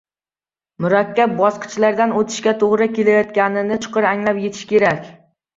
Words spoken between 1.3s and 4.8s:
bosqichlardan o‘tishga to‘g‘ri kelayotganini chuqur anglab yetishi